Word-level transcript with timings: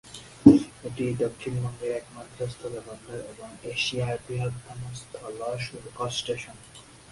এটি 0.87 1.05
দক্ষিণবঙ্গের 1.23 1.91
একমাত্র 1.91 2.39
স্থলবন্দর 2.47 3.19
এবং 3.31 3.49
এশিয়ার 3.73 4.17
বৃহত্তম 4.25 4.79
স্থল 4.93 5.35
শুল্ক-স্টেশন। 5.65 6.55